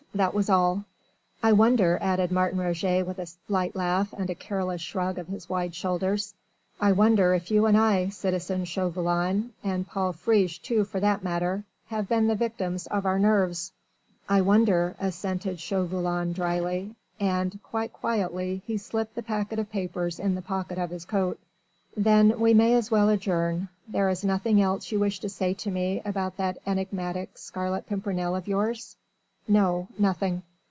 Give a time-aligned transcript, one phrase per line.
[0.13, 0.83] That was all."
[1.41, 5.47] "I wonder," added Martin Roget with a light laugh and a careless shrug of his
[5.47, 6.33] wide shoulders,
[6.81, 11.63] "I wonder if you and I, citizen Chauvelin and Paul Friche too for that matter
[11.87, 13.71] have been the victims of our nerves."
[14.27, 16.93] "I wonder," assented Chauvelin drily.
[17.17, 21.39] And quite quietly he slipped the packet of papers in the pocket of his coat.
[21.95, 23.69] "Then we may as well adjourn.
[23.87, 28.35] There is nothing else you wish to say to me about that enigmatic Scarlet Pimpernel
[28.35, 28.97] of yours?"
[29.47, 30.43] "No nothing."